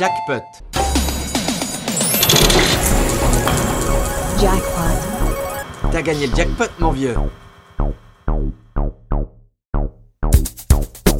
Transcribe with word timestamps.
Jackpot. 0.00 0.42
Jackpot. 4.42 5.92
T'as 5.92 6.02
gagné 6.02 6.26
le 6.26 6.36
jackpot, 6.36 6.70
mon 6.80 6.90
vieux. 6.90 7.14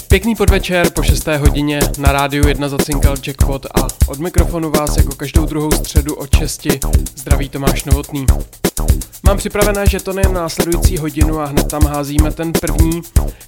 Pěkný 0.09 0.35
podvečer 0.35 0.91
po 0.91 1.03
6. 1.03 1.27
hodině 1.27 1.81
na 1.99 2.13
rádiu 2.13 2.49
1 2.49 2.69
zacinkal 2.69 3.15
Jackpot 3.27 3.67
a 3.67 3.87
od 4.07 4.19
mikrofonu 4.19 4.71
vás 4.71 4.97
jako 4.97 5.15
každou 5.15 5.47
druhou 5.47 5.71
středu 5.71 6.15
od 6.15 6.37
6 6.37 6.67
zdraví 7.17 7.49
Tomáš 7.49 7.85
Novotný. 7.85 8.27
Mám 9.23 9.37
připravené 9.37 9.87
žetony 9.87 10.23
na 10.23 10.31
následující 10.31 10.99
hodinu 10.99 11.41
a 11.41 11.47
hned 11.47 11.69
tam 11.69 11.83
házíme 11.83 12.31
ten 12.31 12.53
první. 12.53 13.03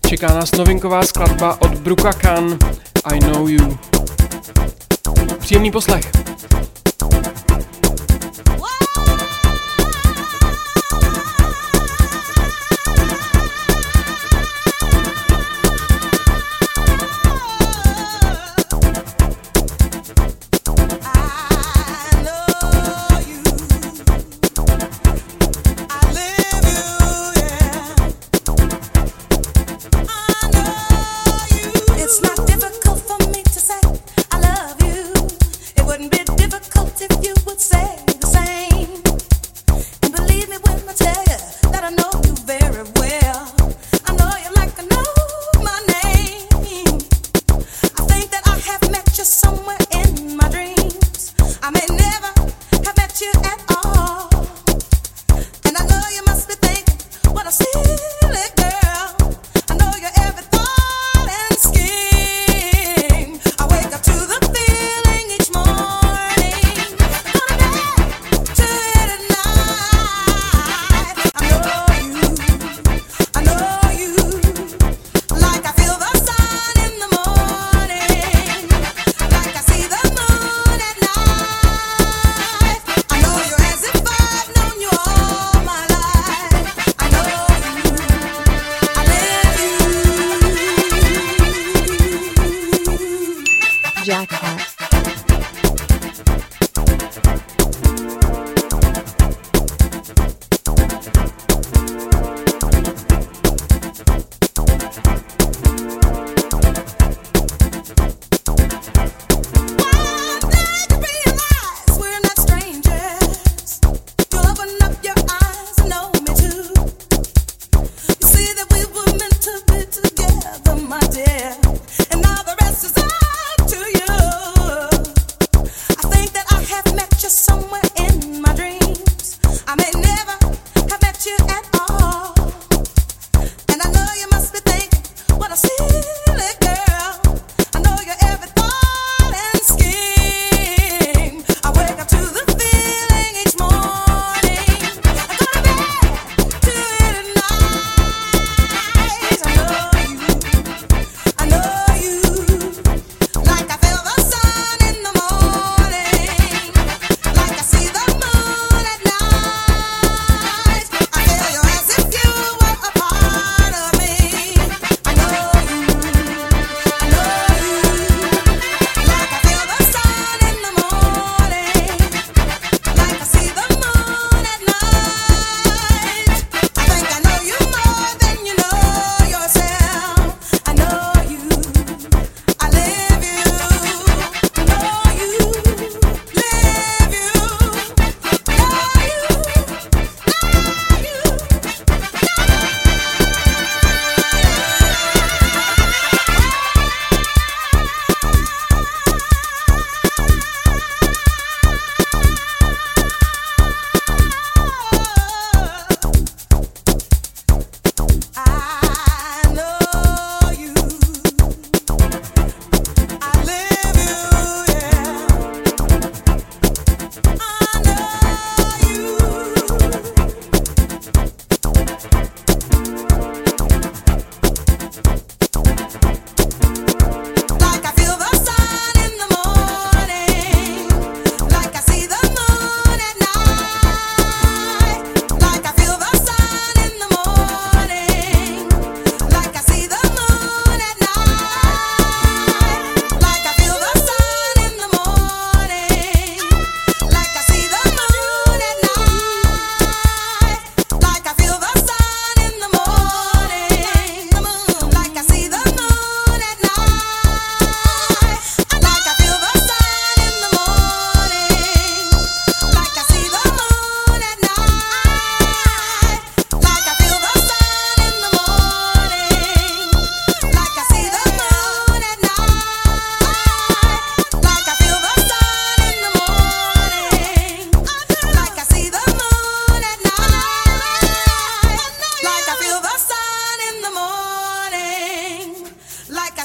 Čeká 0.09 0.35
nás 0.35 0.53
novinková 0.53 1.03
skladba 1.03 1.61
od 1.61 1.75
Bruka 1.75 2.13
Khan 2.13 2.59
I 3.05 3.19
Know 3.19 3.49
You. 3.49 3.79
Příjemný 5.39 5.71
poslech. 5.71 6.27
It's 8.49 8.86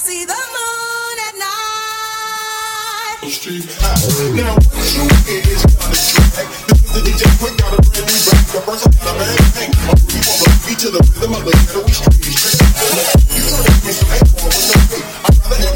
see 0.01 0.25
the 0.25 0.33
moon 0.33 1.17
at 1.29 1.35
night. 1.37 3.21
Now, 4.33 4.57
what 4.57 4.89
you 4.97 5.05
get 5.29 5.45
is 5.45 5.61
not 5.77 5.93
a 5.93 6.01
track. 6.01 6.49
This 6.65 6.81
is 6.81 6.89
the 6.89 7.01
DJ 7.05 7.21
Quick 7.37 7.53
got 7.61 7.69
a 7.69 7.85
brand 7.85 8.09
new 8.09 8.17
rap. 8.25 8.41
The 8.49 8.65
first 8.65 8.89
I 8.89 8.97
got 8.97 9.13
a 9.13 9.29
bang 9.29 9.53
bang. 9.53 9.69
I'm 9.77 10.01
really 10.01 10.25
on 10.25 10.41
the 10.41 10.57
beat 10.65 10.79
to 10.81 10.89
the 10.89 11.01
rhythm 11.05 11.37
of 11.37 11.45
the 11.45 11.53
ghetto. 11.53 11.85
We 11.85 11.93
straight. 11.93 12.17
You 13.29 13.45
trying 13.45 13.77
to 13.77 13.93
some 13.93 14.09
hate 14.09 14.25
with 14.41 14.57
hate. 14.89 15.05
I'd 15.21 15.37
rather 15.37 15.69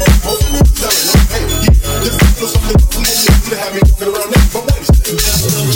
this 2.02 2.18
something 2.50 2.82
we 2.82 3.06
didn't 3.06 3.46
to 3.46 3.54
have 3.62 3.78
me 3.78 3.80
around. 4.10 4.34
But 4.50 4.66
wait 4.66 4.82
a 4.82 4.90
second. 4.90 5.75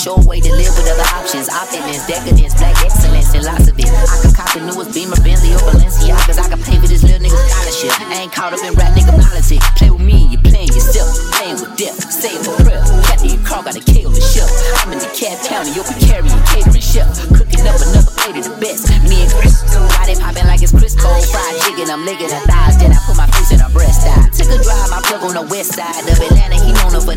Show 0.00 0.16
a 0.16 0.24
way 0.24 0.40
to 0.40 0.48
live 0.48 0.72
with 0.80 0.88
other 0.88 1.04
options. 1.12 1.52
Opulence, 1.52 2.08
decadence, 2.08 2.56
black 2.56 2.72
excellence, 2.80 3.36
and 3.36 3.44
lots 3.44 3.68
of 3.68 3.76
it. 3.76 3.84
I 3.84 4.16
could 4.24 4.32
cop 4.32 4.48
the 4.56 4.64
newest 4.64 4.96
Beamer, 4.96 5.20
Bentley, 5.20 5.52
or 5.52 5.60
Balenciagas. 5.68 6.40
I 6.40 6.48
could 6.48 6.64
pay 6.64 6.80
for 6.80 6.88
this 6.88 7.04
little 7.04 7.20
nigga 7.20 7.36
scholarship. 7.36 7.92
I 8.08 8.24
ain't 8.24 8.32
caught 8.32 8.56
up 8.56 8.64
in 8.64 8.72
rap 8.80 8.96
nigga 8.96 9.12
politics. 9.12 9.60
Play 9.76 9.92
with 9.92 10.00
me, 10.00 10.24
you 10.32 10.40
playing 10.40 10.72
yourself. 10.72 11.12
Playing 11.36 11.60
with 11.60 11.76
death, 11.76 12.00
save 12.08 12.40
for 12.40 12.56
prayer. 12.64 12.80
Captain 13.12 13.28
your 13.28 13.44
car, 13.44 13.60
gotta 13.60 13.84
kill 13.84 14.08
the 14.08 14.24
ship. 14.24 14.48
I'm 14.80 14.88
in 14.88 15.04
the 15.04 15.10
cab 15.12 15.36
town, 15.44 15.68
and 15.68 15.76
you're 15.76 15.84
carrying 16.00 16.32
catering 16.48 16.80
chef. 16.80 17.04
Cooking 17.36 17.68
up 17.68 17.76
another 17.84 18.08
plate 18.16 18.40
of 18.40 18.48
the 18.48 18.56
best. 18.56 18.88
Me 19.04 19.28
and 19.28 19.32
Chris, 19.36 19.60
why 19.68 20.08
they 20.08 20.16
popping 20.16 20.48
like 20.48 20.64
it's 20.64 20.72
Crisco? 20.72 21.12
Fried 21.28 21.60
chicken, 21.68 21.92
I'm 21.92 22.08
licking 22.08 22.32
her 22.32 22.40
thighs. 22.48 22.80
Then 22.80 22.96
I 22.96 23.00
put 23.04 23.20
my 23.20 23.28
face 23.36 23.52
in 23.52 23.60
her 23.60 23.68
breast. 23.68 24.08
I 24.08 24.32
took 24.32 24.48
a 24.48 24.56
drive, 24.64 24.88
my 24.88 25.04
plug 25.04 25.28
on 25.28 25.36
the 25.36 25.44
west 25.44 25.76
side 25.76 26.08
of 26.08 26.16
Atlanta. 26.16 26.49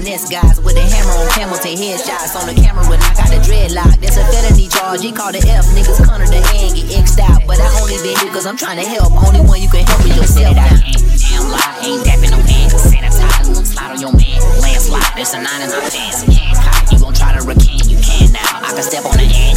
He 0.03 0.11
known 0.11 0.19
to 0.19 0.27
finesse 0.27 0.27
guys 0.27 0.59
with 0.59 0.75
a 0.75 0.83
hammer 0.83 1.15
on 1.15 1.27
Hamilton 1.31 1.79
headshots 1.79 2.35
on 2.35 2.43
the 2.43 2.55
camera 2.59 2.83
when 2.91 2.99
I 2.99 3.15
got 3.15 3.31
a 3.31 3.39
dreadlock. 3.39 4.03
That's 4.03 4.19
a 4.19 4.25
felony 4.27 4.67
charge. 4.67 4.99
He 4.99 5.11
called 5.11 5.35
it 5.35 5.47
F. 5.47 5.63
Niggas 5.71 6.03
corner 6.03 6.27
the 6.27 6.43
hand, 6.43 6.75
get 6.75 6.99
X'd 7.07 7.19
out. 7.23 7.47
But 7.47 7.63
I 7.63 7.71
only 7.79 7.95
been 8.03 8.19
here 8.19 8.31
cause 8.35 8.45
I'm 8.45 8.57
trying 8.57 8.83
to 8.83 8.87
help. 8.87 9.15
Only 9.15 9.39
one 9.39 9.61
you 9.61 9.69
can 9.69 9.87
help 9.87 10.03
is 10.03 10.17
yourself. 10.17 10.59
Said 10.59 10.75
damn 11.23 11.47
lie, 11.47 11.79
ain't 11.87 12.03
dapping 12.03 12.35
no 12.35 12.39
man. 12.43 12.67
Sanitize, 12.67 13.47
won't 13.47 13.67
slide 13.67 13.95
on 13.95 13.99
your 14.03 14.11
man. 14.11 14.39
Landslide, 14.59 15.15
there's 15.15 15.31
a 15.33 15.39
nine 15.39 15.63
in 15.63 15.71
my 15.71 15.79
pants. 15.87 16.27
Can't 16.27 16.59
cop, 16.59 16.83
you 16.91 16.99
gon' 16.99 17.15
try 17.15 17.31
to 17.39 17.41
recant, 17.47 17.87
you 17.87 17.95
can 18.03 18.27
now. 18.35 18.59
I 18.59 18.75
can 18.75 18.83
step 18.83 19.07
on 19.07 19.15
the 19.15 19.27
end, 19.31 19.55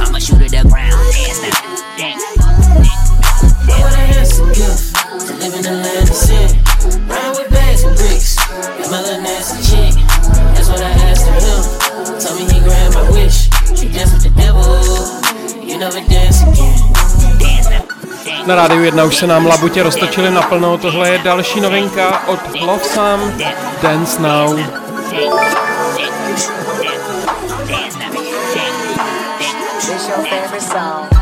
I'ma 0.00 0.16
shoot 0.16 0.40
at 0.40 0.48
the 0.48 0.64
ground. 0.64 0.96
Dance 1.12 1.44
now, 1.44 1.60
dance, 2.00 2.24
dance, 2.40 2.88
What 3.68 3.92
I 3.92 4.16
had 4.16 4.24
some 4.24 4.48
gift 4.48 4.96
to 5.28 5.32
live 5.36 5.52
in 5.52 5.62
the 5.62 5.76
land 5.76 6.08
Na 18.48 18.54
rádiu 18.54 18.82
1 18.82 19.04
už 19.04 19.16
se 19.16 19.26
nám 19.26 19.46
labutě 19.46 19.82
roztočili 19.82 20.30
naplno, 20.30 20.78
tohle 20.78 21.10
je 21.10 21.18
další 21.18 21.60
novinka 21.60 22.22
od 22.26 22.40
Love 22.60 22.84
Sam, 22.84 23.32
Dance 23.82 24.22
Now. 24.22 24.60
Song? 30.58 31.17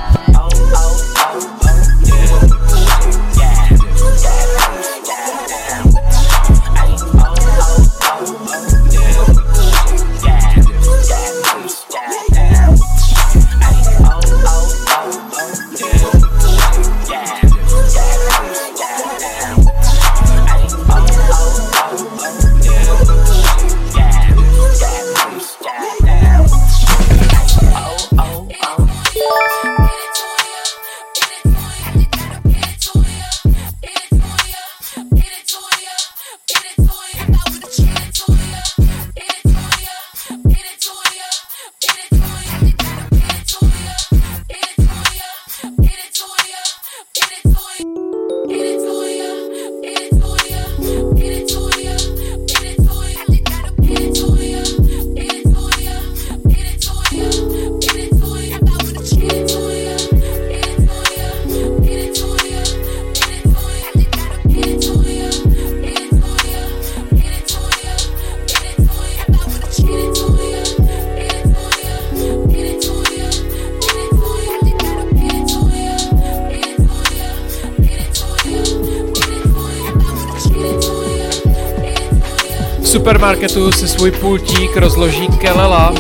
Svůj 83.97 84.11
pultík 84.11 84.77
rozloží 84.77 85.29
Kelela 85.29 85.95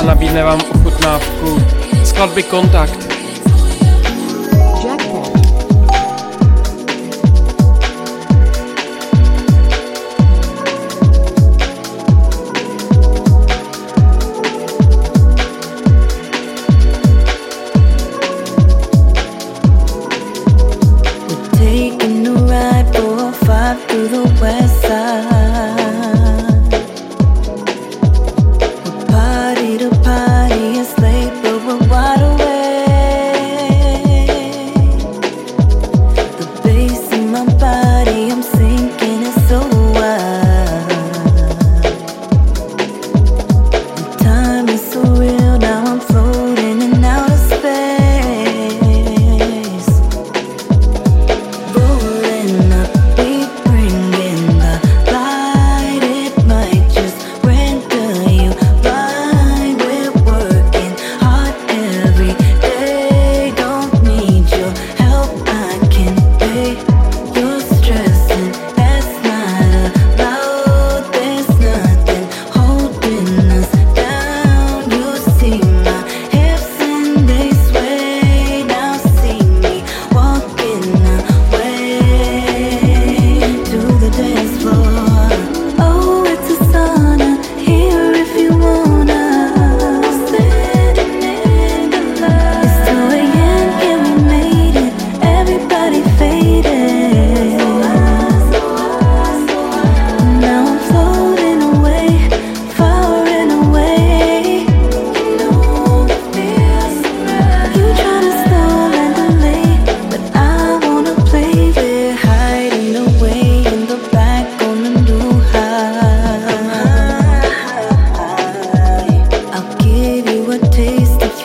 a 0.00 0.02
nabídne 0.02 0.44
vám 0.44 0.60
ochutnávku 0.74 1.62
skladby 2.04 2.42
Kontakt. 2.42 3.15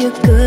you 0.02 0.10
good. 0.24 0.41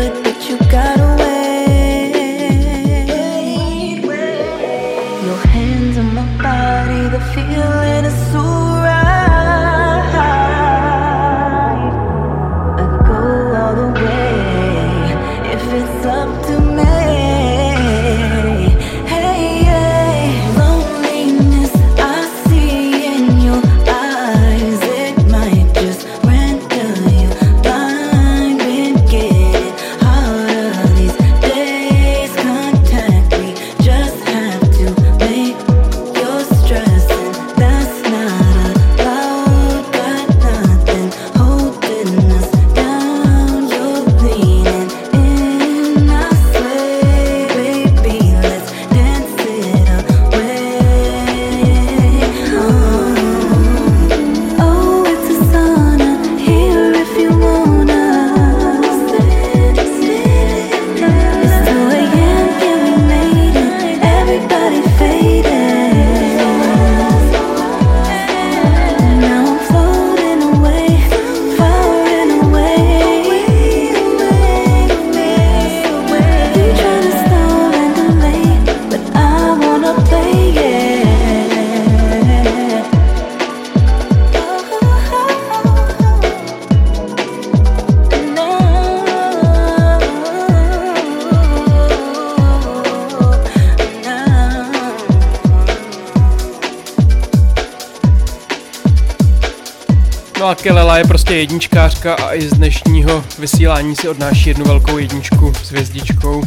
Je 101.35 101.41
jedničkářka 101.41 102.13
a 102.13 102.33
i 102.33 102.41
z 102.41 102.53
dnešního 102.53 103.23
vysílání 103.39 103.95
si 103.95 104.09
odnáší 104.09 104.49
jednu 104.49 104.65
velkou 104.65 104.97
jedničku 104.97 105.53
s 105.63 105.71
hvězdičkou. 105.71 106.43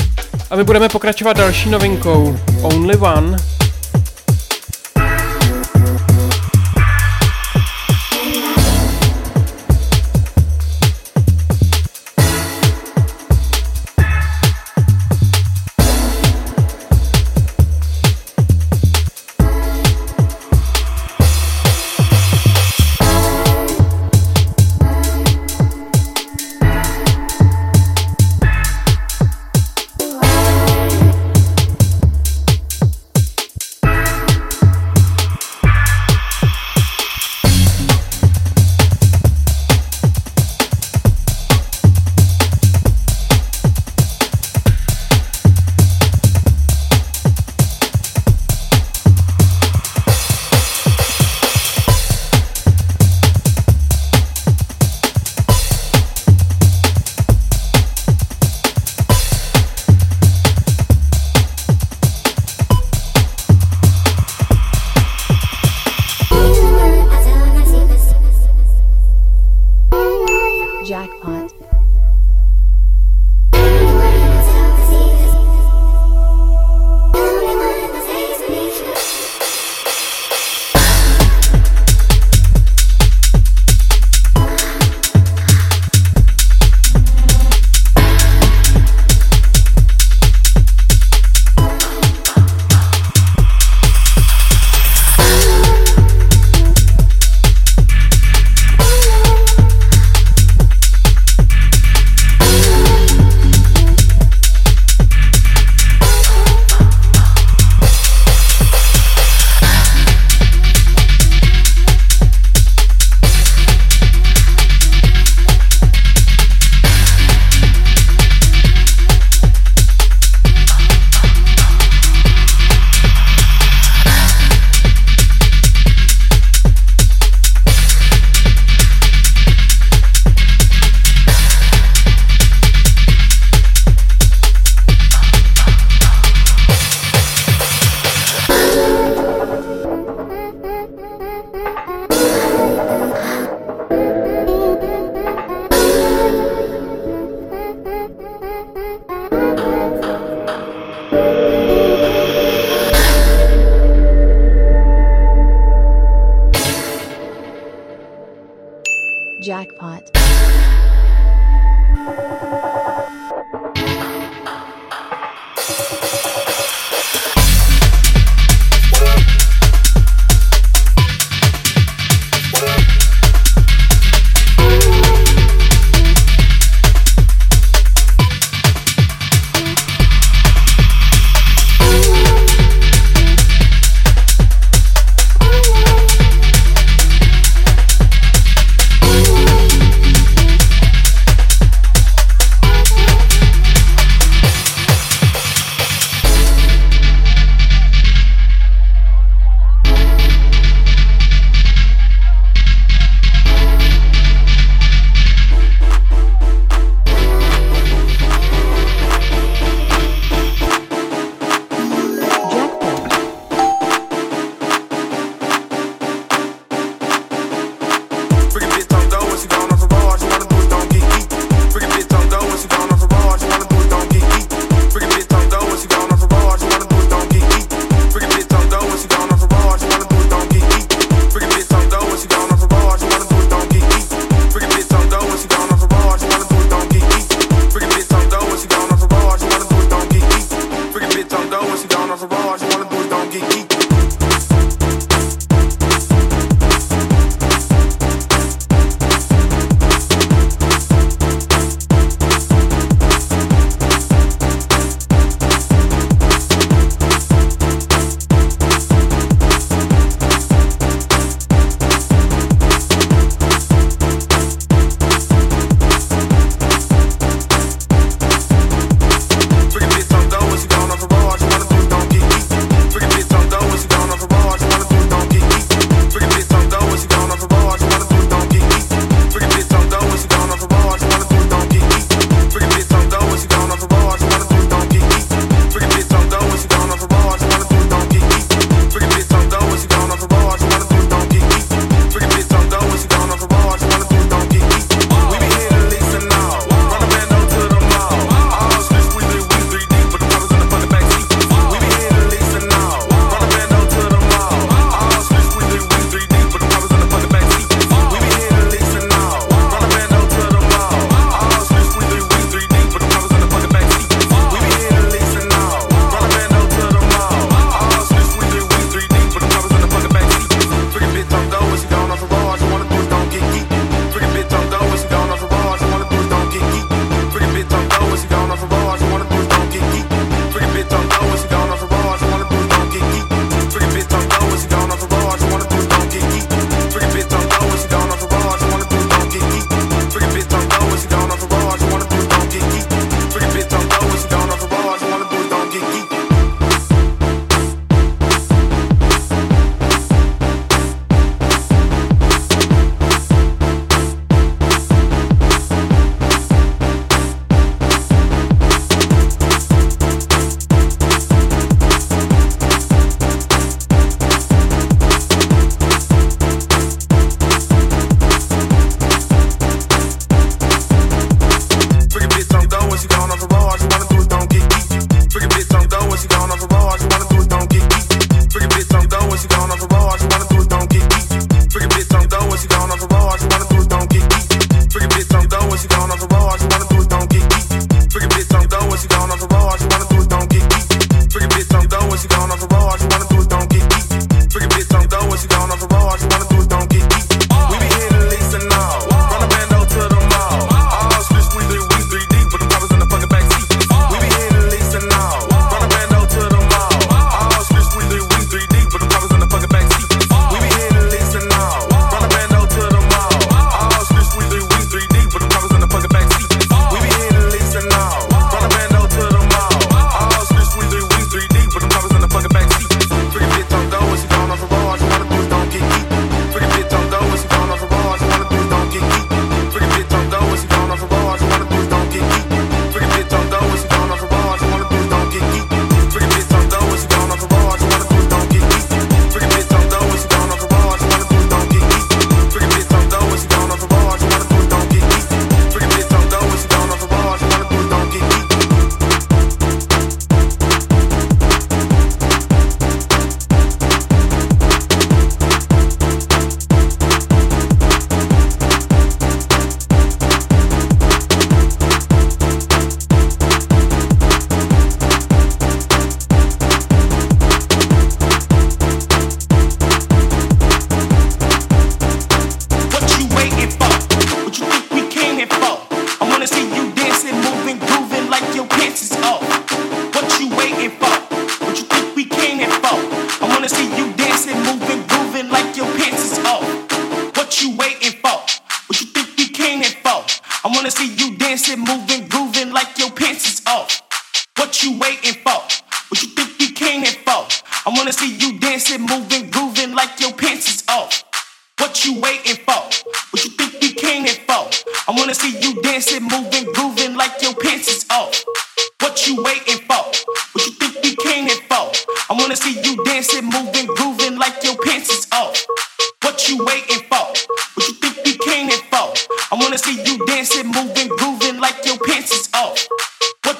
A 0.51 0.57
my 0.57 0.65
budeme 0.65 0.89
pokračovat 0.89 1.37
další 1.37 1.71
novinkou 1.71 2.37
Only 2.63 2.97
One 2.97 3.37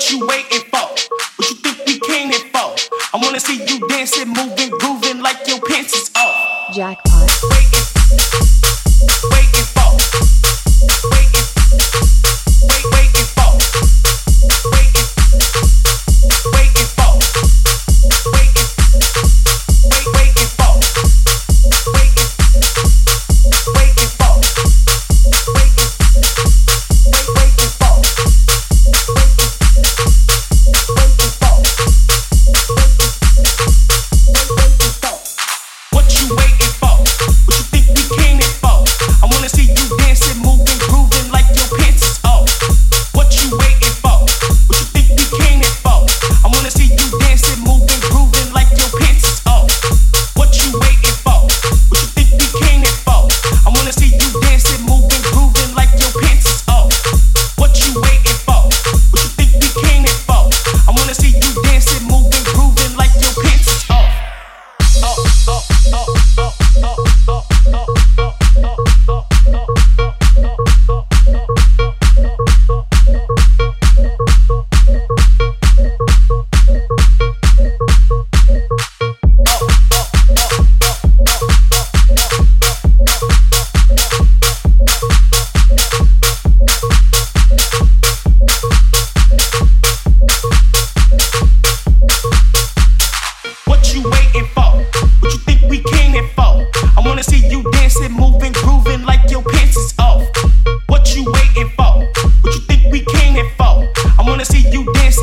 What 0.09 0.21
you 0.21 0.27
waiting 0.27 0.71
for? 0.71 0.89
What 1.37 1.51
you 1.51 1.57
think 1.57 1.87
you 1.87 2.01
came 2.01 2.31
here 2.31 2.39
for? 2.51 2.75
I 3.13 3.21
wanna 3.23 3.39
see 3.39 3.63
you 3.63 3.87
dancing, 3.89 4.29
moving, 4.29 4.71
grooving 4.71 5.21
like 5.21 5.47
your 5.47 5.61
pants 5.61 5.93
is 5.93 6.11
off. 6.17 6.75
Jackpot. 6.75 7.58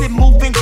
it 0.00 0.10
moving 0.10 0.55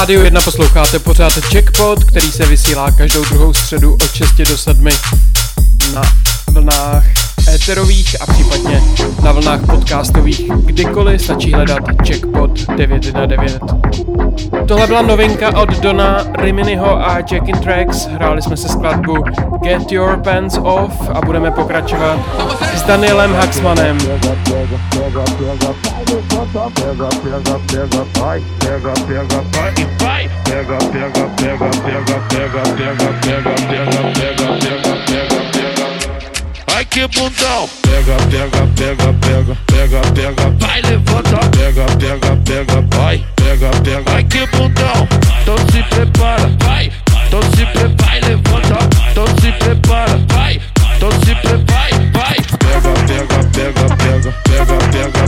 Rádiu 0.00 0.24
1 0.24 0.40
posloucháte 0.40 0.98
pořád 0.98 1.32
Jackpot, 1.54 2.04
který 2.04 2.32
se 2.32 2.46
vysílá 2.46 2.90
každou 2.90 3.24
druhou 3.24 3.54
středu 3.54 3.94
od 3.94 4.14
6 4.14 4.34
do 4.36 4.58
7 4.58 4.88
na 5.94 6.02
vlnách 6.52 7.04
éterových 7.54 8.22
a 8.22 8.32
případně 8.32 8.82
na 9.22 9.32
vlnách 9.32 9.66
podcastových. 9.66 10.50
Kdykoliv 10.64 11.22
stačí 11.22 11.52
hledat 11.52 11.82
Jackpot 12.08 12.66
919. 12.76 14.29
Tohle 14.70 14.86
byla 14.86 15.02
novinka 15.02 15.56
od 15.56 15.78
Dona 15.78 16.24
Riminiho 16.38 17.06
a 17.06 17.18
Jack 17.18 17.60
Tracks. 17.62 18.06
Hráli 18.06 18.42
jsme 18.42 18.56
se 18.56 18.68
skladbu 18.68 19.14
Get 19.62 19.92
Your 19.92 20.22
Pants 20.22 20.58
Off 20.62 21.10
a 21.10 21.20
budeme 21.26 21.50
pokračovat 21.50 22.18
s 22.76 22.82
Danielem 22.82 23.34
Haxmanem. 23.34 23.98
Pega, 23.98 24.16
pega, 24.18 24.84
pega, 24.90 25.24
pega, 25.38 25.74
pega, 25.98 26.74
pega, 26.78 27.10
pega, 27.18 27.50
pega, 27.66 28.04
pega, 28.14 28.14
pega, 28.16 29.00
pega, 29.00 29.76
pega, 35.06 35.29
Ai 36.80 36.84
que 36.86 37.06
bundão. 37.08 37.68
Pega, 37.82 38.16
pega, 38.30 38.66
pega, 38.74 39.12
pega, 39.20 39.56
pega, 39.66 40.00
pega. 40.14 40.50
Vai 40.58 40.80
levanta. 40.80 41.36
Pega, 41.50 41.84
pega, 41.98 42.36
pega, 42.36 42.96
vai. 42.96 43.26
Pega, 43.36 43.70
pega. 43.84 44.10
Ai 44.10 44.24
que 44.24 44.46
bundão. 44.46 45.06
Então 45.42 45.58
se 45.70 45.82
prepara, 45.90 46.50
vai. 46.64 46.90
Então 47.26 47.42
se 47.54 47.66
prepara, 47.66 48.26
levanta. 48.26 48.78
Então 49.10 49.26
se 49.26 49.52
prepara, 49.52 50.20
vai. 50.28 50.58
Então 50.96 51.10
se 51.10 51.34
prepara, 51.34 51.98
vai. 52.14 52.36
Pega, 52.58 52.92
pega, 53.06 53.44
pega, 53.52 53.96
pega, 53.96 54.32
pega, 54.48 54.88
pega. 54.90 55.19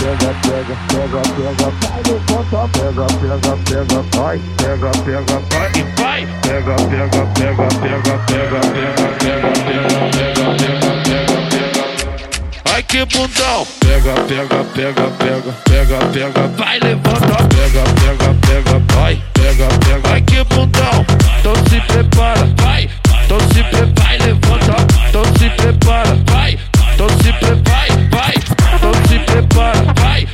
Pega, 0.00 0.32
pega, 0.40 0.74
pega, 0.88 1.20
pega, 1.20 1.20
pega, 1.36 1.68
vai 1.86 2.00
levanta, 2.08 2.60
pega, 2.72 3.06
pega, 3.20 3.52
pega, 3.68 4.00
vai, 4.16 4.38
pega, 4.56 4.90
pega, 5.04 5.36
vai 5.50 5.70
e 5.76 5.82
vai, 6.00 6.20
pega, 6.40 6.74
pega, 6.88 7.20
pega, 7.34 7.68
pega, 7.80 8.08
pega, 8.26 8.60
pega, 8.60 9.00
pega, 9.00 9.50
pega, 9.50 9.92
pega, 10.00 10.48
pega, 10.54 10.96
pega, 11.04 11.38
pega. 11.50 11.80
Ai 12.72 12.82
que 12.82 13.04
bundão, 13.04 13.66
pega, 13.80 14.14
pega, 14.26 14.64
pega, 14.74 15.04
pega, 15.20 15.52
pega, 15.68 15.98
pega, 16.12 16.48
vai 16.56 16.78
levanta, 16.80 17.36
pega, 17.48 17.82
pega, 18.00 18.28
pega, 18.46 18.74
vai, 18.94 19.22
pega, 19.34 19.68
pega, 19.84 20.08
ai 20.10 20.20
que 20.22 20.44
bundão, 20.44 21.06
então 21.38 21.54
se 21.68 21.80
prepara, 21.80 22.48
vai, 22.62 22.88
então 23.24 23.40
se 23.40 23.62
prepara, 23.64 24.24
levanta, 24.24 24.76
então 25.08 25.24
se 25.38 25.50
prepara, 25.50 26.16
vai, 26.30 26.58
então 26.94 27.08
se 27.08 27.32
prepara, 27.34 27.92
então 27.92 28.09
se 29.10 29.18
prepara, 29.18 29.92
vai, 30.00 30.28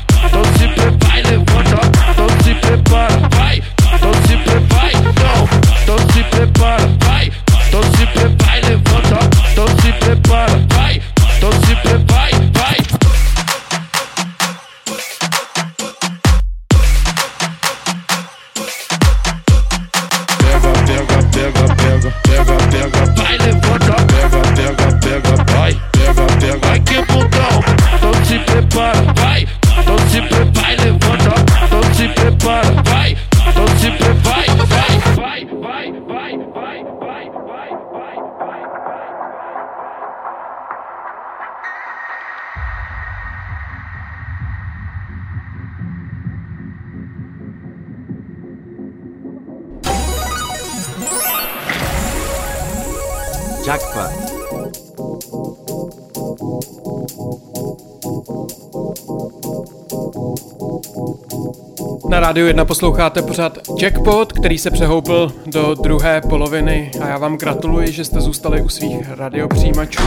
rádiu 62.36 62.46
1 62.46 62.64
posloucháte 62.64 63.22
pořád 63.22 63.58
Jackpot, 63.82 64.32
který 64.32 64.58
se 64.58 64.70
přehoupil 64.70 65.32
do 65.46 65.74
druhé 65.74 66.20
poloviny 66.20 66.90
a 67.00 67.08
já 67.08 67.18
vám 67.18 67.36
gratuluji, 67.36 67.92
že 67.92 68.04
jste 68.04 68.20
zůstali 68.20 68.62
u 68.62 68.68
svých 68.68 69.10
radiopřijímačů. 69.10 70.02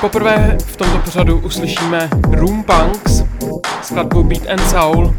Poprvé 0.00 0.58
v 0.64 0.76
tomto 0.76 0.98
pořadu 0.98 1.40
uslyšíme 1.44 2.10
Room 2.30 2.64
Punks, 2.64 3.22
skladbu 3.82 4.22
Beat 4.22 4.46
and 4.48 4.70
Soul. 4.70 5.14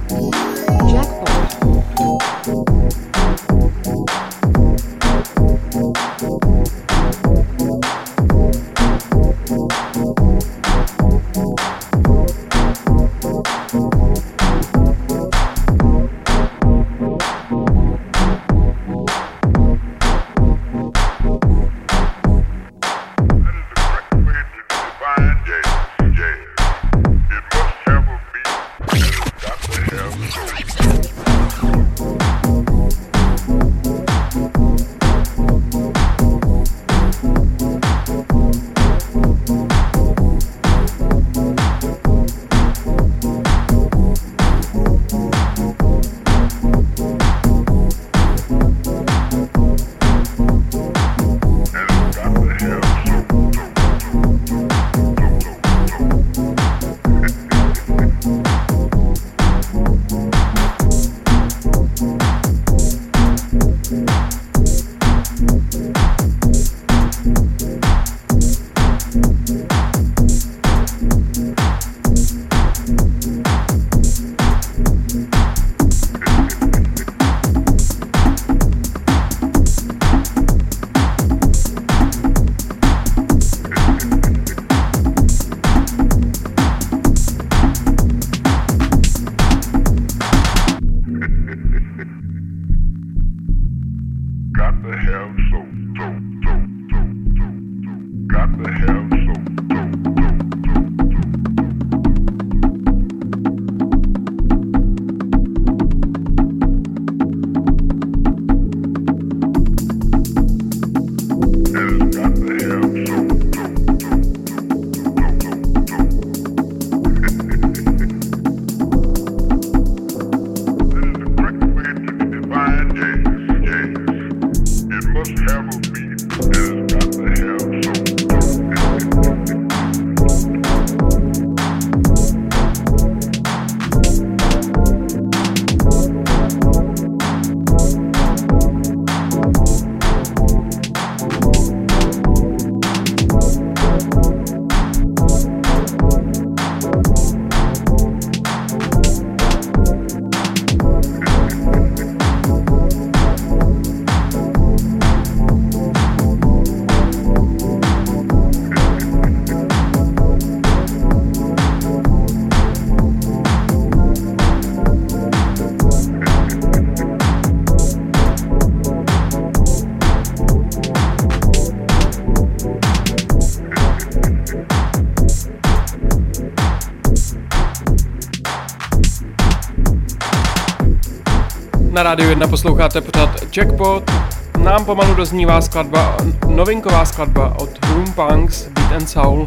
Na 181.96 182.04
rádiu 182.04 182.30
1 182.30 182.48
posloucháte 182.48 183.02
pořád 183.02 183.58
Jackpot. 183.58 184.12
Nám 184.58 184.86
pomalu 184.86 185.16
doznívá 185.16 185.62
skladba, 185.62 186.18
novinková 186.48 187.06
skladba 187.06 187.60
od 187.60 187.86
Room 187.86 188.14
Punks, 188.14 188.68
Beat 188.68 188.92
and 188.92 189.10
Soul. 189.10 189.46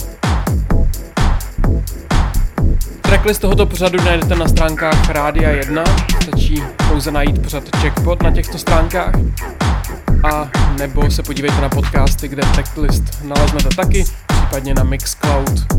Tracklist 3.01 3.41
tohoto 3.41 3.67
pořadu 3.67 4.05
najdete 4.05 4.35
na 4.35 4.49
stránkách 4.49 5.11
Rádia 5.11 5.51
1, 5.51 5.85
stačí 6.23 6.63
pouze 6.89 7.11
najít 7.11 7.43
pořad 7.43 7.65
Jackpot 7.85 8.23
na 8.23 8.31
těchto 8.31 8.59
stránkách 8.59 9.13
a 10.33 10.51
nebo 10.79 11.11
se 11.11 11.23
podívejte 11.23 11.61
na 11.61 11.69
podcasty, 11.69 12.29
kde 12.29 12.43
tracklist 12.43 13.25
naleznete 13.25 13.69
taky, 13.77 14.05
případně 14.27 14.75
na 14.75 14.83
Mixcloud, 14.83 15.75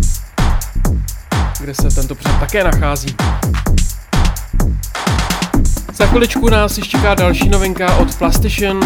kde 1.60 1.76
se 1.76 1.90
tento 1.96 2.16
pořad 2.16 2.40
také 2.40 2.64
nachází. 2.64 3.16
Za 6.00 6.06
chviličku 6.06 6.50
nás 6.50 6.78
ještě 6.78 6.98
čeká 6.98 7.16
další 7.16 7.50
novinka 7.50 7.98
od 7.98 8.16
Plastician 8.16 8.80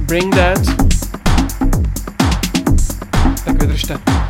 Bring 0.00 0.34
That. 0.34 0.58
Tak 3.44 3.60
vydržte. 3.60 4.21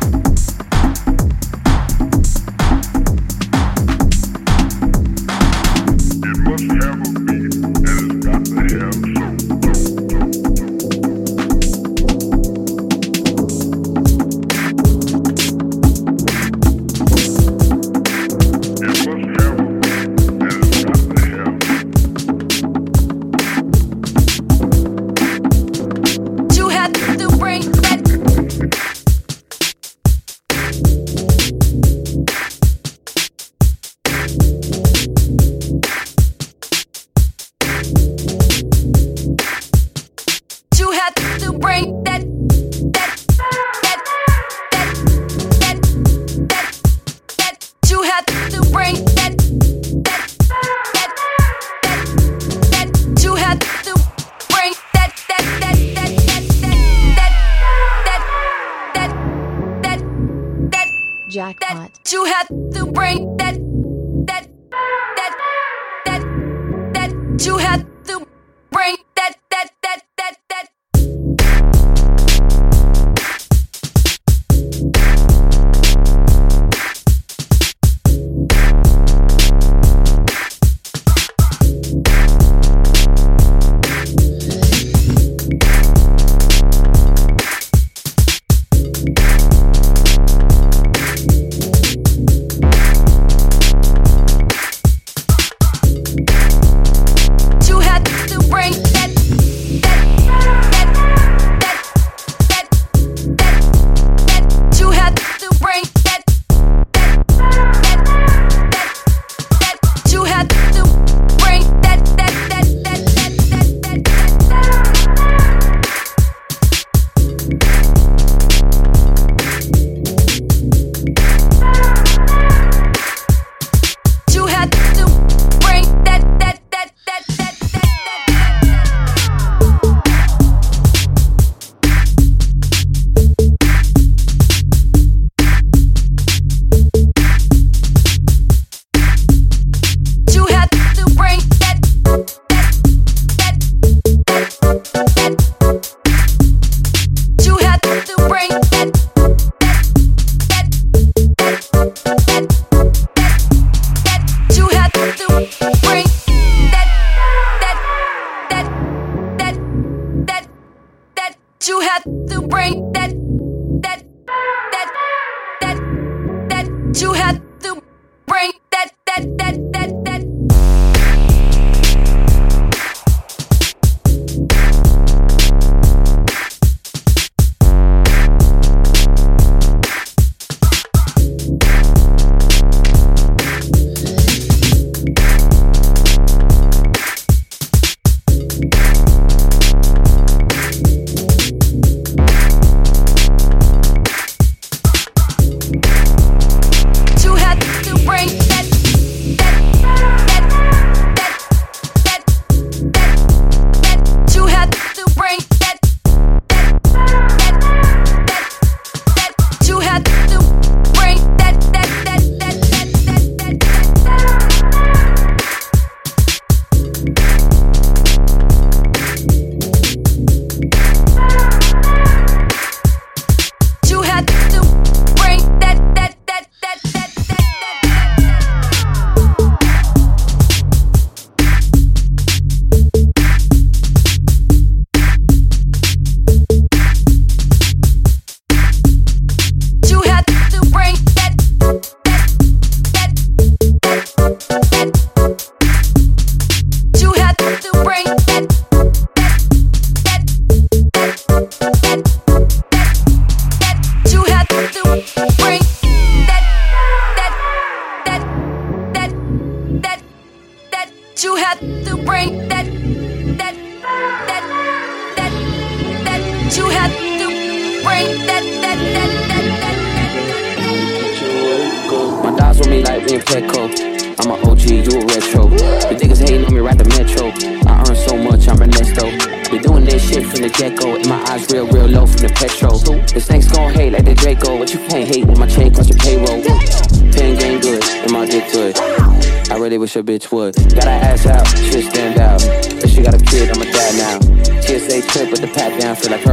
Bitch 290.13 290.31
would. 290.31 290.53
Got 290.75 290.83
her 290.83 290.89
ass 290.89 291.25
out, 291.25 291.47
shit 291.47 291.85
stand 291.85 292.19
out. 292.19 292.41
If 292.83 292.91
she 292.91 293.01
got 293.01 293.15
a 293.15 293.25
kid, 293.25 293.49
I'm 293.49 293.61
a 293.61 293.65
dad 293.65 293.93
now. 293.97 294.19
TSA 294.61 295.01
trip 295.09 295.31
with 295.31 295.41
the 295.41 295.47
pat 295.47 295.79
down, 295.81 295.95
feel 295.95 296.11
like 296.11 296.21
Herbo 296.21 296.32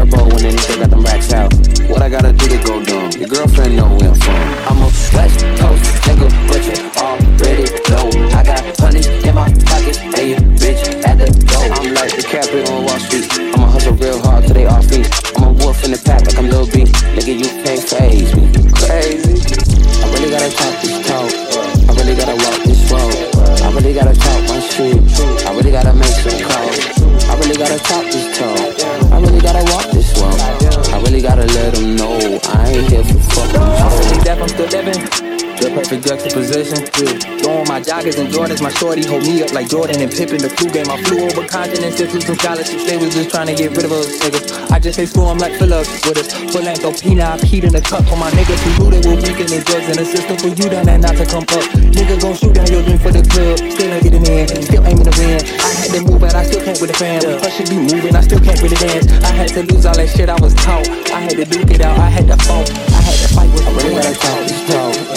juxtaposition. 37.00 37.40
Throwing 37.40 37.68
my 37.68 37.80
joggers 37.80 38.18
and 38.18 38.28
Jordans, 38.28 38.62
my 38.62 38.70
shorty 38.70 39.06
hold 39.06 39.22
me 39.22 39.42
up 39.42 39.52
like 39.52 39.68
Jordan 39.68 40.00
and 40.00 40.10
Pippen. 40.10 40.38
The 40.38 40.50
flu 40.50 40.70
game, 40.70 40.88
I 40.90 41.02
flew 41.02 41.24
over 41.24 41.46
continents 41.46 42.00
into 42.00 42.20
some 42.20 42.36
scholarships. 42.36 42.84
They 42.84 42.96
was 42.96 43.14
just 43.14 43.30
trying 43.30 43.46
to 43.48 43.54
get 43.54 43.76
rid 43.76 43.84
of 43.84 43.92
us 43.92 44.18
niggas. 44.20 44.70
I 44.70 44.78
just 44.78 44.96
say 44.96 45.06
screw 45.06 45.28
'em 45.28 45.38
like 45.38 45.56
Phillips 45.58 45.88
with 46.06 46.18
us. 46.18 46.32
Full 46.52 46.62
length 46.62 46.84
of 46.84 47.00
peanut, 47.00 47.40
Pete 47.42 47.64
in 47.64 47.72
the 47.72 47.80
cup 47.80 48.04
for 48.06 48.16
my 48.16 48.30
niggas 48.30 48.60
who 48.76 48.90
they 48.90 49.00
were 49.08 49.16
weakening 49.16 49.48
the 49.48 49.62
drugs 49.64 49.88
in 49.88 49.96
the 49.96 50.04
system 50.04 50.36
for 50.36 50.48
you 50.48 50.68
down 50.68 50.84
there 50.84 50.98
not 50.98 51.16
to 51.16 51.26
come 51.26 51.44
up. 51.56 51.64
Nigga 51.96 52.20
gon' 52.20 52.34
shoot 52.36 52.54
down 52.54 52.66
your 52.68 52.82
dream 52.82 52.98
for 52.98 53.10
the 53.10 53.22
club. 53.22 53.56
Still 53.58 53.92
ain't 53.92 54.04
getting 54.04 54.26
in, 54.26 54.48
still 54.62 54.84
aiming 54.86 55.04
to 55.04 55.14
win. 55.18 55.40
I 55.60 55.70
had 55.80 55.90
to 55.94 56.00
move, 56.04 56.20
but 56.20 56.34
I 56.34 56.44
still 56.44 56.62
can't 56.64 56.80
with 56.80 56.90
the 56.92 56.96
fam. 56.96 57.20
I 57.40 57.50
should 57.50 57.68
be 57.70 57.78
moving, 57.78 58.14
I 58.14 58.20
still 58.20 58.40
can't 58.40 58.60
really 58.62 58.76
dance. 58.76 59.08
I 59.24 59.32
had 59.32 59.48
to 59.56 59.62
lose 59.72 59.86
all 59.86 59.94
that 59.94 60.08
shit 60.08 60.28
I 60.28 60.38
was 60.40 60.54
taught. 60.54 60.88
I 61.10 61.20
had 61.20 61.36
to 61.40 61.44
duke 61.44 61.70
it 61.70 61.80
out, 61.80 61.98
I 61.98 62.08
had 62.08 62.26
to 62.28 62.36
fall. 62.44 62.64
I 62.92 63.00
had 63.00 63.16
to 63.22 63.28
fight 63.34 63.50
with 63.52 63.66
I 63.66 63.70
really 63.72 63.94
gotta 63.96 64.14
talk 64.14 64.38
this 64.46 64.62
talk. 64.68 65.09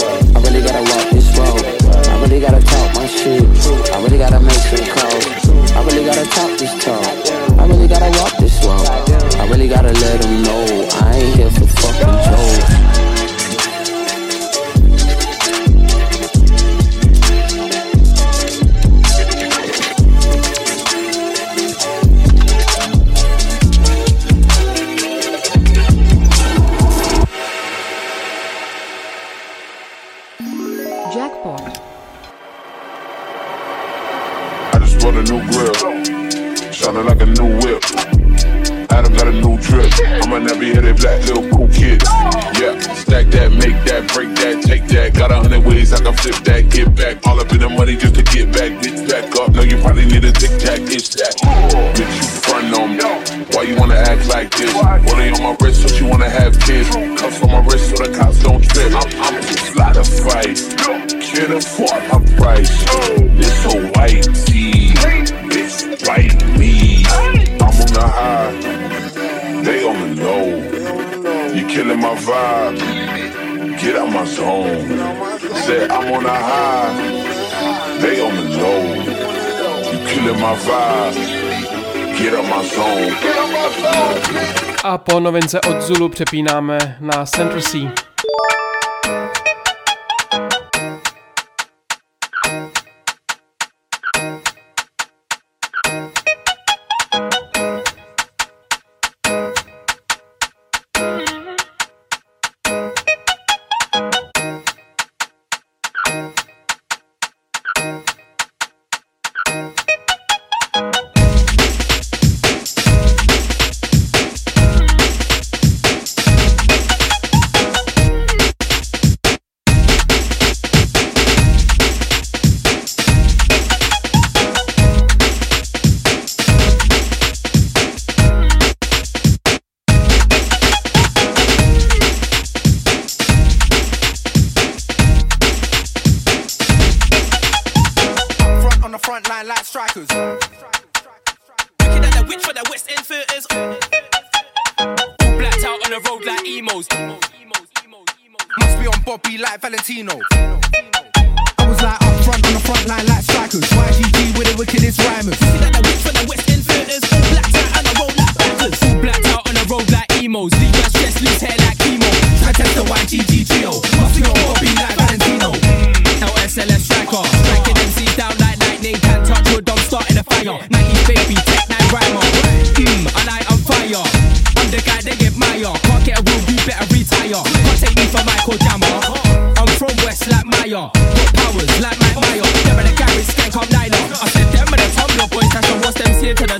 Gotta 2.43 2.65
talk 2.65 2.95
my 2.95 3.07
shit. 3.07 3.41
I 3.93 4.03
really 4.03 4.17
gotta 4.17 4.39
make 4.41 4.51
some 4.51 4.85
calls. 4.93 5.71
I 5.71 5.85
really 5.85 6.03
gotta 6.03 6.25
talk 6.25 6.59
this 6.59 6.83
talk. 6.83 7.57
I 7.57 7.65
really 7.65 7.87
gotta 7.87 8.19
walk 8.19 8.35
this 8.37 8.61
walk. 8.65 8.85
I 9.39 9.47
really 9.47 9.69
gotta 9.69 9.93
let 9.93 10.21
them 10.21 10.43
know 10.43 10.87
I 10.91 11.15
ain't 11.15 11.35
here 11.37 11.49
for 11.51 11.65
fucking 11.65 12.17
jokes. 12.27 12.82
I 46.03 46.07
can 46.07 46.17
flip 46.17 46.35
that, 46.43 46.69
get 46.69 46.93
back. 46.95 47.25
All 47.25 47.39
up 47.39 47.49
in 47.53 47.61
the 47.61 47.69
money 47.69 47.95
just 47.95 48.15
to 48.15 48.23
get 48.23 48.51
back, 48.51 48.75
bitch 48.83 49.07
back 49.07 49.23
up. 49.39 49.55
No, 49.55 49.61
you 49.63 49.77
probably 49.79 50.03
need 50.03 50.25
a 50.25 50.33
tic 50.33 50.51
tac, 50.59 50.81
itch 50.91 51.15
that. 51.15 51.31
Bitch, 51.95 52.11
you 52.19 52.27
front 52.43 52.75
on 52.75 52.99
me. 52.99 53.07
Why 53.55 53.63
you 53.63 53.79
wanna 53.79 53.95
act 53.95 54.27
like 54.27 54.51
this? 54.51 54.73
Money 54.83 55.31
on 55.31 55.39
my 55.41 55.55
wrist, 55.61 55.87
so 55.87 55.95
you 55.95 56.11
wanna 56.11 56.27
have 56.27 56.59
kids. 56.59 56.89
Cuffs 57.15 57.41
on 57.41 57.51
my 57.55 57.63
wrist, 57.63 57.95
so 57.95 58.03
the 58.03 58.11
cops 58.19 58.43
don't 58.43 58.61
trip. 58.61 58.91
I'm, 58.91 59.07
I'm 59.15 59.39
too 59.47 59.63
fly 59.71 59.93
to 59.95 60.03
fight. 60.03 60.59
Can't 61.23 61.53
afford 61.55 62.03
my 62.11 62.19
price. 62.35 62.73
This 63.39 63.63
so 63.63 63.79
white 63.95 64.27
tee, 64.43 64.91
bitch, 65.47 66.03
bite 66.03 66.35
me. 66.59 67.07
I'm 67.63 67.79
on 67.79 67.91
the 67.95 68.03
high, 68.03 68.51
they 69.63 69.87
on 69.87 69.95
the 70.03 70.21
low. 70.21 70.51
You 71.55 71.65
killing 71.65 72.01
my 72.01 72.15
vibe, 72.15 73.79
get 73.79 73.95
out 73.95 74.11
my 74.11 74.25
zone. 74.25 75.32
Said 75.65 75.91
I'm 75.91 76.13
on 76.13 76.23
the 76.23 76.29
high, 76.29 76.93
they 78.01 78.19
on 78.21 78.35
the 78.35 78.43
low. 78.57 78.83
You 79.91 79.97
killing 80.07 80.39
my 80.41 80.55
vibe, 80.55 81.15
get 82.17 82.33
out 82.33 82.45
my 82.49 82.63
zone. 82.67 83.15
A 84.83 84.97
po 84.97 85.19
novince 85.19 85.61
od 85.61 85.81
Zulu 85.81 86.09
přepínáme 86.09 86.97
na 86.99 87.25
Center 87.25 87.61
C. 87.61 87.77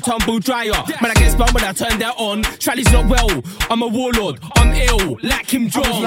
tumble 0.03 0.39
dryer. 0.39 0.71
Man, 1.01 1.11
I 1.11 1.13
get 1.15 1.31
spun 1.31 1.53
when 1.53 1.63
I 1.63 1.73
turn 1.73 1.97
that 1.99 2.15
on. 2.17 2.43
Charlie's 2.59 2.91
not 2.91 3.07
well. 3.07 3.41
I'm 3.69 3.81
a 3.81 3.87
warlord. 3.87 4.39
I'm 4.55 4.73
ill, 4.73 5.17
like 5.23 5.47
Kim 5.47 5.69
Jong. 5.69 6.03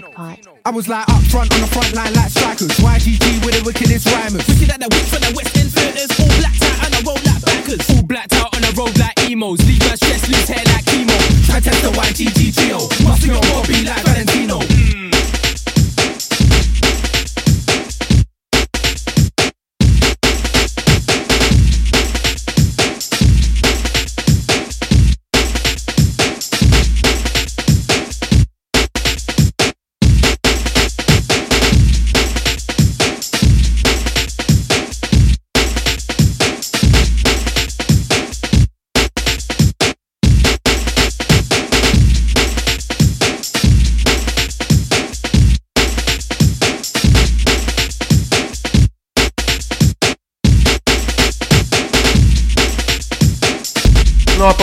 Jackpot. 0.00 0.38
I 0.64 0.70
was 0.70 0.88
like 0.88 1.08
up 1.08 1.22
front 1.24 1.52
on 1.54 1.60
the 1.60 1.66
front 1.66 1.94
line 1.94 2.12
like 2.14 2.30
strikers. 2.30 2.72
YGG 2.80 3.44
with 3.44 3.54
the 3.58 3.62
wickedest 3.64 4.06
rhymers. 4.06 4.46
Wicked 4.48 4.70
at 4.70 4.80
the 4.80 4.88
witch 4.88 5.08
for 5.12 5.20
the 5.20 5.32
West 5.36 5.56
End 5.56 5.70
filters. 5.72 6.10
All 6.20 6.32
blacked 6.40 6.62
out 6.64 6.84
on 6.84 6.90
the 6.92 7.02
road 7.04 7.22
like 7.26 7.42
backers. 7.44 7.90
All 7.90 8.02
blacked 8.02 8.32
out 8.34 8.54
on 8.54 8.62
the 8.62 8.72
road 8.76 8.96
like 8.98 9.18
emos. 9.28 9.60
Leave 9.66 9.80
my 9.80 9.94
stress, 9.94 10.28
loose 10.28 10.48
hair 10.48 10.64
like 10.72 10.84
chemo. 10.84 11.16
Try 11.46 11.60
test 11.60 11.82
the 11.82 11.90
YGG 11.92 12.54
trio. 12.54 12.78
Must 13.04 13.22
be 13.22 13.30
on 13.30 13.44
Bobby 13.52 13.84
like 13.84 14.02
Valentino. 14.04 14.58
Mm. 14.60 14.99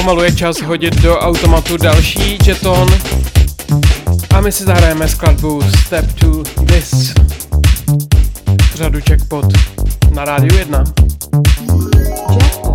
Pomalu 0.07 0.23
je 0.23 0.35
čas 0.35 0.61
hodit 0.61 0.95
do 1.01 1.19
automatu 1.19 1.77
další 1.77 2.37
jeton. 2.45 2.87
A 4.35 4.41
my 4.41 4.51
si 4.51 4.63
zahrajeme 4.63 5.07
skladbu 5.07 5.61
Step 5.85 6.05
to 6.19 6.43
This. 6.43 7.13
Řadu 8.75 8.99
Jackpot 9.09 9.45
na 10.13 10.25
rádiu 10.25 10.57
1. 10.57 10.83
Take 12.23 12.66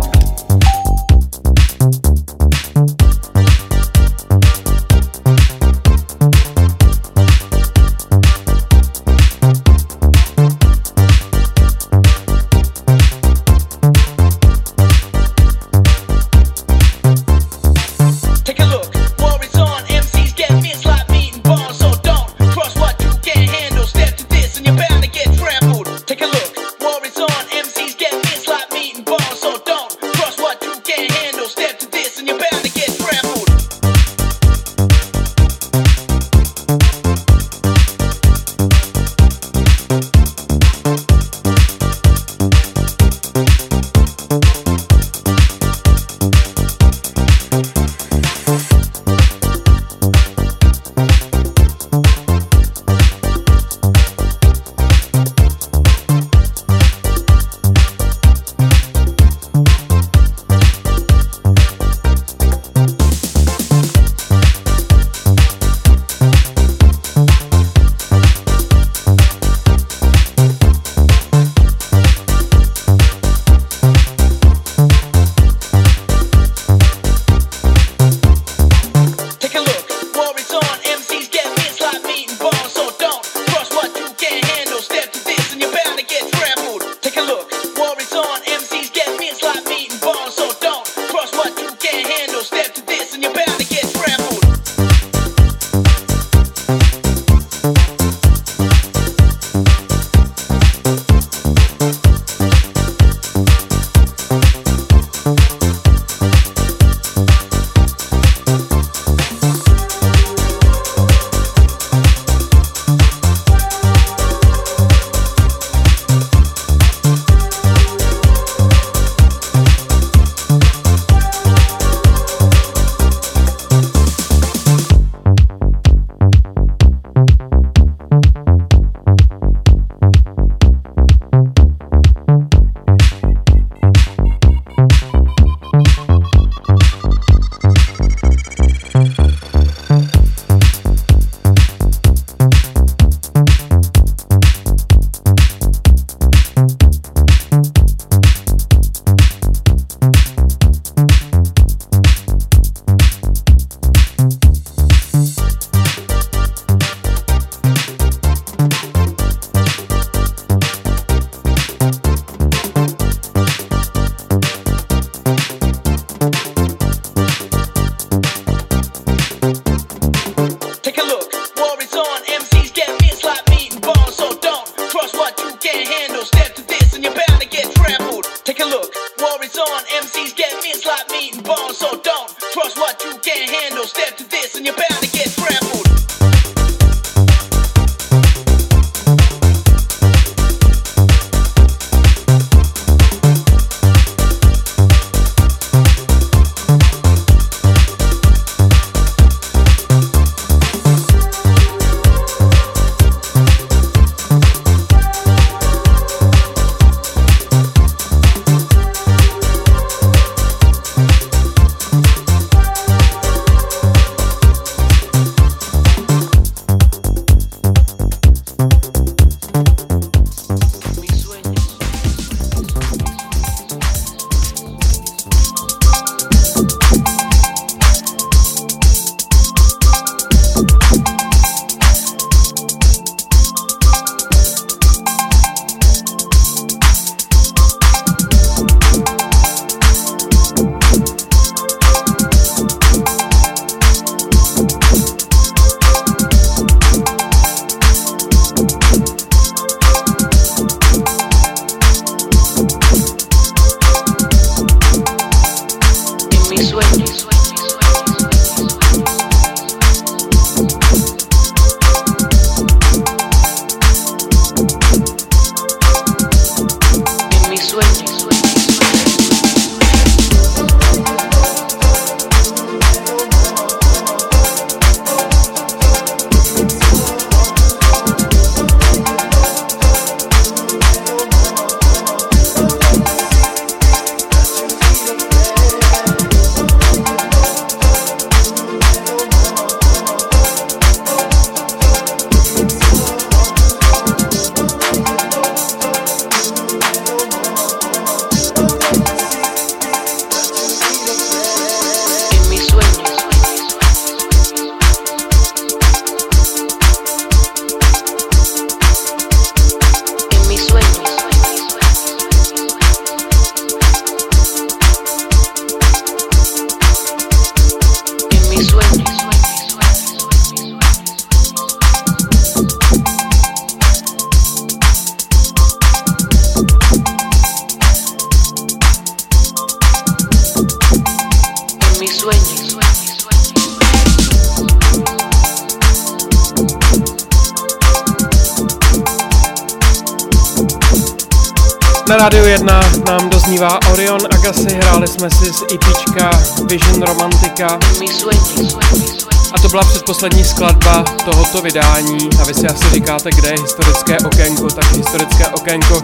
předposlední 350.23 350.43
skladba 350.43 351.03
tohoto 351.25 351.61
vydání 351.61 352.29
a 352.41 352.45
vy 352.45 352.53
si 352.53 352.67
asi 352.67 352.89
říkáte, 352.89 353.29
kde 353.29 353.49
je 353.49 353.61
historické 353.61 354.17
okénko, 354.17 354.67
tak 354.67 354.91
historické 354.91 355.47
okénko 355.47 356.01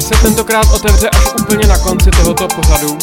se 0.00 0.14
tentokrát 0.22 0.66
otevře 0.74 1.10
až 1.10 1.34
úplně 1.40 1.66
na 1.66 1.78
konci 1.78 2.10
tohoto 2.10 2.48
pořadu. 2.48 2.98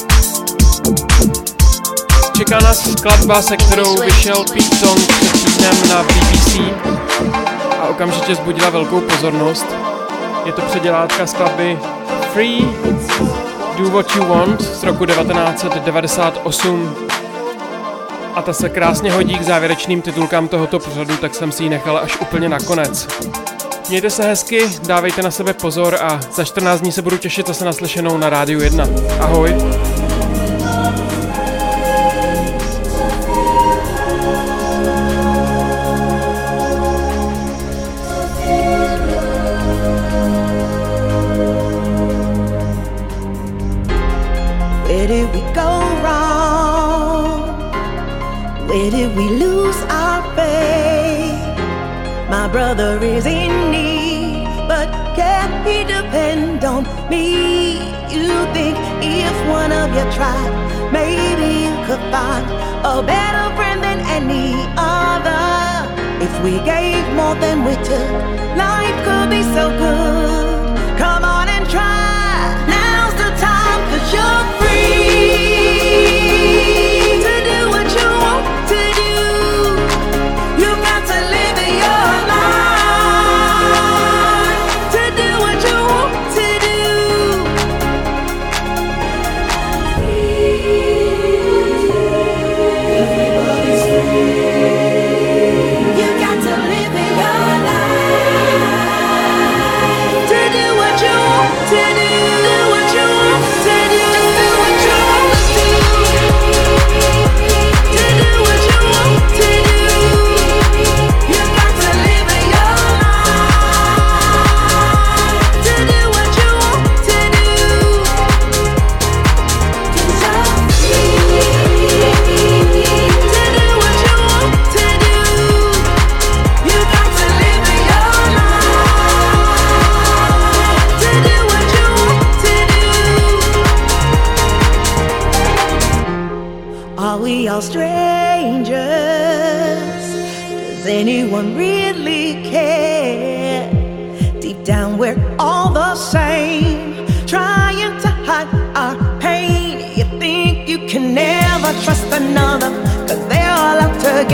Čeká 2.37 2.59
nás 2.59 2.91
skladba, 2.91 3.41
se 3.41 3.57
kterou 3.57 4.01
vyšel 4.01 4.43
Pete 4.53 4.75
Tong 4.75 4.99
před 5.07 5.31
týdnem 5.31 5.89
na 5.89 6.03
BBC 6.03 6.59
a 7.79 7.87
okamžitě 7.87 8.35
zbudila 8.35 8.69
velkou 8.69 9.01
pozornost. 9.01 9.65
Je 10.45 10.51
to 10.51 10.61
předělátka 10.61 11.27
skladby 11.27 11.79
Free 12.33 12.65
Do 13.77 13.89
What 13.89 14.15
You 14.15 14.25
Want 14.25 14.61
z 14.61 14.83
roku 14.83 15.05
1998 15.05 16.95
a 18.35 18.41
ta 18.41 18.53
se 18.53 18.69
krásně 18.69 19.11
hodí 19.11 19.37
k 19.37 19.43
závěrečným 19.43 20.01
titulkám 20.01 20.47
tohoto 20.47 20.79
pořadu, 20.79 21.17
tak 21.17 21.35
jsem 21.35 21.51
si 21.51 21.63
ji 21.63 21.69
nechal 21.69 21.97
až 21.97 22.17
úplně 22.21 22.49
nakonec. 22.49 23.07
Mějte 23.89 24.09
se 24.09 24.23
hezky, 24.23 24.69
dávejte 24.87 25.21
na 25.21 25.31
sebe 25.31 25.53
pozor 25.53 25.97
a 26.01 26.19
za 26.35 26.43
14 26.43 26.81
dní 26.81 26.91
se 26.91 27.01
budu 27.01 27.17
těšit 27.17 27.47
zase 27.47 27.65
naslyšenou 27.65 28.17
na 28.17 28.29
Rádiu 28.29 28.61
1. 28.61 28.85
Ahoj! 29.19 29.55
Brother 52.51 53.01
is 53.01 53.25
in 53.25 53.71
need, 53.71 54.43
but 54.67 54.89
can 55.15 55.49
he 55.65 55.83
depend 55.85 56.63
on 56.65 56.83
me? 57.09 57.79
You 58.11 58.33
think 58.51 58.77
if 59.01 59.35
one 59.47 59.71
of 59.71 59.87
you 59.95 60.05
tried, 60.11 60.51
maybe 60.91 61.49
you 61.65 61.75
could 61.87 62.03
find 62.11 62.45
a 62.83 63.01
better 63.01 63.55
friend 63.55 63.81
than 63.81 63.99
any 64.17 64.51
other. 64.75 65.47
If 66.25 66.33
we 66.43 66.59
gave 66.65 67.03
more 67.15 67.35
than 67.35 67.63
we 67.63 67.75
took, 67.89 68.11
life 68.57 68.97
could 69.05 69.29
be 69.29 69.43
so 69.55 69.69
good. 69.83 70.99
Come 70.99 71.23
on 71.23 71.47
and 71.47 71.65
try. 71.69 72.35
Now's 72.67 73.15
the 73.23 73.31
time, 73.47 73.79
cause 73.89 74.07
you're 74.13 74.43
free 74.59 75.50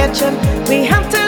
We 0.08 0.86
have 0.86 1.10
to 1.12 1.27